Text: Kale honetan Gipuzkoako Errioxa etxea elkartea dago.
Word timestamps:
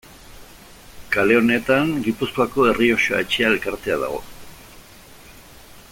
Kale 1.15 1.35
honetan 1.41 1.91
Gipuzkoako 2.07 2.67
Errioxa 2.71 3.21
etxea 3.27 3.53
elkartea 3.55 4.01
dago. 4.05 4.21